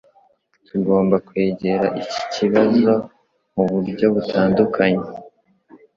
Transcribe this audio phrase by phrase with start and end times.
[0.67, 2.91] Tugomba kwegera iki kibazo
[3.53, 5.05] muburyo butandukanye.